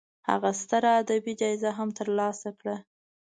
[0.29, 2.75] هغه ستره ادبي جایزه هم تر لاسه کړه.